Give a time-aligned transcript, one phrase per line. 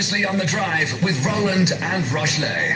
[0.00, 2.74] Previously on the drive with Roland and Rochley.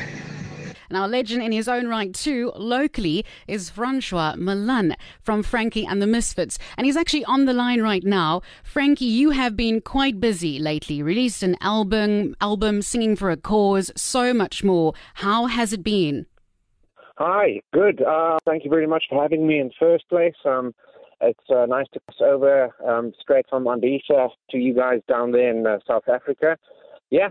[0.90, 6.06] Now, legend in his own right, too, locally, is Francois Milan from Franky and the
[6.06, 6.58] Misfits.
[6.76, 8.42] And he's actually on the line right now.
[8.62, 13.91] Franky, you have been quite busy lately, released an album, album, singing for a cause,
[13.96, 14.93] so much more.
[15.14, 16.27] How has it been?
[17.16, 18.02] Hi, good.
[18.02, 20.36] Uh, thank you very much for having me in the first place.
[20.45, 20.75] Um,
[21.22, 25.50] it's uh, nice to cross over um, straight from Andisha to you guys down there
[25.50, 26.59] in uh, South Africa.
[27.14, 27.30] Yeah.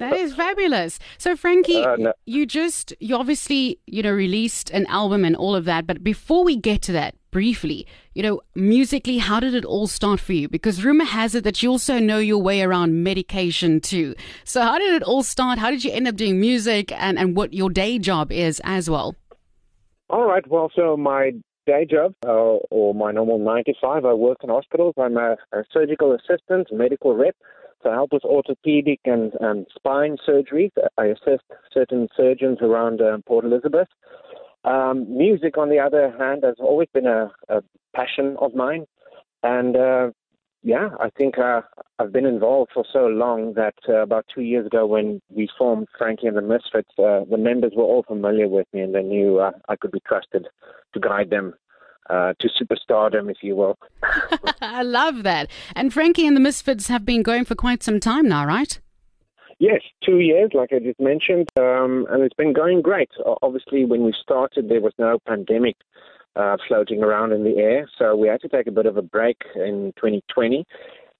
[0.00, 0.98] that is fabulous.
[1.16, 2.12] So Franky, uh, no.
[2.26, 6.42] you just you obviously, you know, released an album and all of that, but before
[6.42, 10.48] we get to that, briefly, you know, musically, how did it all start for you?
[10.48, 14.16] Because rumor has it that you also know your way around medication too.
[14.42, 15.60] So how did it all start?
[15.60, 18.90] How did you end up doing music and, and what your day job is as
[18.90, 19.14] well?
[20.08, 20.44] All right.
[20.48, 21.30] Well, so my
[21.66, 24.94] day job uh, or my normal 9 to 5, I work in hospitals.
[24.98, 27.36] I'm a, a surgical assistant, medical rep.
[27.82, 30.70] So I help with orthopedic and, and spine surgeries.
[30.98, 33.88] I assist certain surgeons around uh, Port Elizabeth.
[34.64, 37.62] Um, music, on the other hand, has always been a, a
[37.94, 38.84] passion of mine.
[39.42, 40.10] And uh,
[40.62, 41.62] yeah, I think uh,
[41.98, 45.88] I've been involved for so long that uh, about two years ago when we formed
[45.96, 49.38] Franky and the Misfits, uh, the members were all familiar with me and they knew
[49.38, 50.48] uh, I could be trusted
[50.92, 51.54] to guide them
[52.10, 53.78] uh, to superstardom, if you will.
[54.60, 55.48] I love that.
[55.76, 58.80] And Franky and the Misfits have been going for quite some time now, right?
[59.58, 63.10] Yes, two years, like I just mentioned, um, and it's been going great.
[63.42, 65.76] Obviously, when we started, there was no pandemic
[66.34, 69.02] uh, floating around in the air, so we had to take a bit of a
[69.02, 70.64] break in 2020.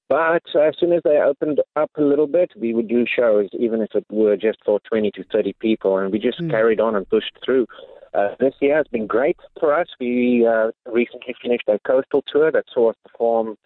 [0.08, 3.80] But as soon as they opened up a little bit, we would do shows, even
[3.82, 6.50] if it were just for 20 to 30 people, and we just mm.
[6.50, 7.66] carried on and pushed through.
[8.12, 9.86] Uh, this year has been great for us.
[10.00, 13.56] We uh, recently finished a coastal tour that saw us perform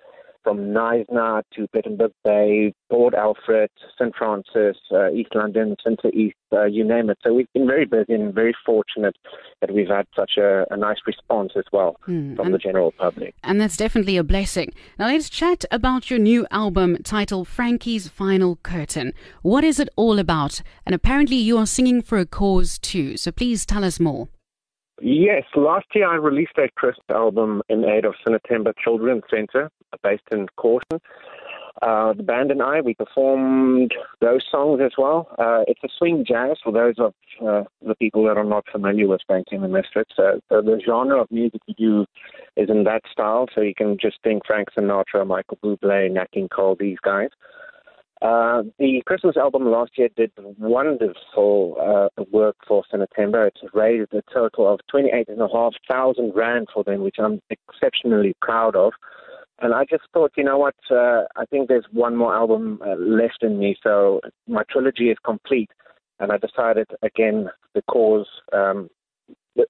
[0.44, 4.14] from Knysna to Plettenberg Bay, Port Alfred, St.
[4.14, 7.18] Francis, uh, East London, Cintsa East, uh, you name it.
[7.24, 9.16] So we've been very busy and very fortunate
[9.60, 13.34] that we've had such a, a nice response as well mm, from the general public.
[13.42, 14.72] And that's definitely a blessing.
[14.98, 19.14] Now let's chat about your new album titled Franky's Final Curtain.
[19.40, 20.60] What is it all about?
[20.84, 23.16] And apparently you are singing for a cause too.
[23.16, 24.28] So please tell us more.
[25.00, 29.70] Yes, last year I released a Christmas album in aid of Sinatemba Children's Centre
[30.02, 31.00] based in Corson.
[31.82, 35.28] Uh, the band and I, we performed those songs as well.
[35.38, 37.12] Uh, it's a swing jazz for those of
[37.44, 40.12] uh, the people that are not familiar with Franky and the Misfits.
[40.16, 42.06] so the genre of music we do
[42.56, 46.48] is in that style, so you can just think Frank Sinatra, Michael Bublé, Nat King
[46.48, 47.30] Cole, these guys.
[48.24, 53.48] Uh, the Christmas album last year did wonderful uh, work for Sinatemba.
[53.48, 58.94] It raised a total of 28,500 Rand for them, which I'm exceptionally proud of.
[59.60, 62.94] And I just thought, you know what, uh, I think there's one more album uh,
[62.94, 65.70] left in me, so my trilogy is complete.
[66.18, 68.88] And I decided, again, the cause, um,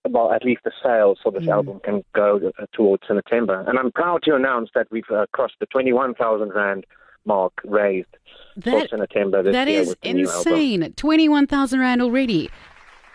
[0.09, 1.53] well, at least the sales for this mm.
[1.53, 3.69] album can go uh, towards Sinatemba.
[3.69, 6.87] And I'm proud to announce that we've uh, crossed the 21,000 Rand
[7.27, 8.09] mark raised
[8.57, 8.97] that, for
[9.43, 10.93] this That is insane.
[10.97, 12.51] 21,000 Rand already.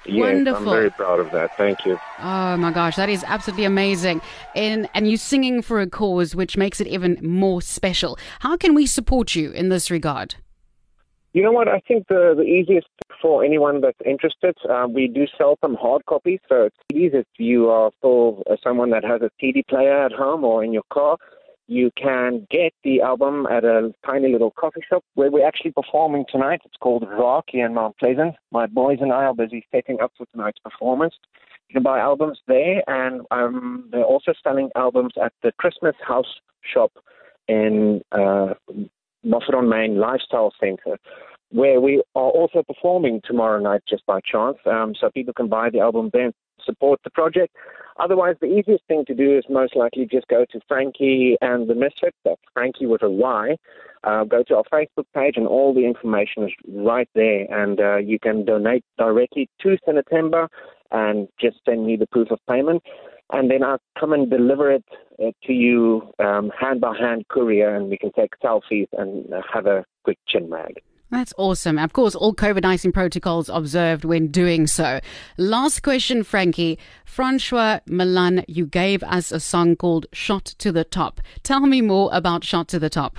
[0.05, 0.69] Yes, Wonderful.
[0.69, 1.55] I'm very proud of that.
[1.57, 1.99] Thank you.
[2.19, 4.21] Oh my gosh, that is absolutely amazing.
[4.55, 8.17] And and you singing for a cause which makes it even more special.
[8.39, 10.35] How can we support you in this regard?
[11.33, 11.67] You know what?
[11.67, 12.87] I think the, the easiest
[13.21, 16.39] for anyone that's interested, uh, we do sell some hard copies.
[16.47, 20.43] So it's easy if you are still someone that has a CD player at home
[20.43, 21.17] or in your car
[21.69, 26.25] you can get the album at a tiny little coffee shop where we're actually performing
[26.27, 26.61] tonight.
[26.65, 28.33] It's called Rocky in Mount Pleasant.
[28.51, 31.13] My boys and I are busy setting up for tonight's performance.
[31.69, 36.39] You can buy albums there, and um, they're also selling albums at the Christmas House
[36.73, 36.91] shop
[37.47, 38.55] in uh,
[39.23, 40.97] Moffat on Main Lifestyle Center,
[41.51, 44.57] where we are also performing tomorrow night just by chance.
[44.65, 46.33] Um, so people can buy the album then
[46.65, 47.55] support the project.
[47.99, 51.75] Otherwise, the easiest thing to do is most likely just go to Franky and the
[51.75, 52.15] Misfits.
[52.23, 53.57] That's Franky with a Y.
[54.05, 57.45] Uh, go to our Facebook page, and all the information is right there.
[57.51, 60.47] And uh, you can donate directly to Sinatemba
[60.91, 62.83] and just send me the proof of payment.
[63.31, 64.85] And then I'll come and deliver it
[65.21, 69.65] uh, to you um, hand by hand courier, and we can take selfies and have
[69.65, 70.81] a quick chin mag.
[71.11, 71.79] That's awesome.
[71.79, 74.99] Of course, all COVID 19 protocols observed when doing so.
[75.37, 76.77] Last question, Franky.
[77.03, 81.19] Francois Milan, you gave us a song called Shot to the Top.
[81.41, 83.17] Tell me more about Shot to the Top.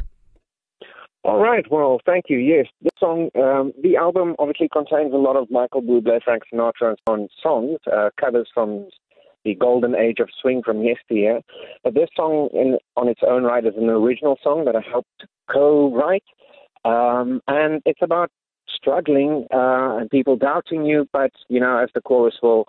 [1.25, 1.65] All right.
[1.71, 2.39] Well, thank you.
[2.39, 6.91] Yes, the song, um, the album obviously contains a lot of Michael Bublé, Frank Sinatra,
[6.91, 8.89] and so on songs, uh, covers from
[9.45, 11.41] the golden age of swing from yesteryear.
[11.83, 15.27] But this song, in, on its own right, is an original song that I helped
[15.51, 16.25] co-write
[16.85, 18.31] Um, and it's about
[18.69, 22.67] struggling uh, and people doubting you, but, you know, as the chorus will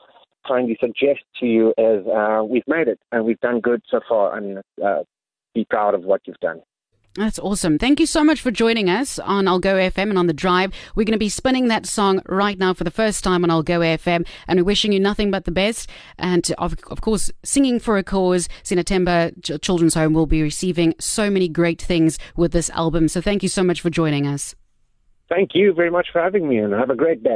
[0.48, 4.36] kindly suggest to you, is uh, we've made it and we've done good so far
[4.36, 5.00] and uh,
[5.54, 6.62] be proud of what you've done.
[7.16, 7.78] That's awesome.
[7.78, 10.72] Thank you so much for joining us on Algoa FM and on the drive.
[10.96, 13.98] We're going to be spinning that song right now for the first time on Algoa
[13.98, 15.90] FM, and we're wishing you nothing but the best.
[16.18, 21.30] And of, of course, singing for a cause, Sinatemba Children's Home will be receiving so
[21.30, 23.10] many great things with this album.
[23.10, 24.56] So thank you so much for joining us.
[25.28, 27.36] Thank you very much for having me, and have a great day.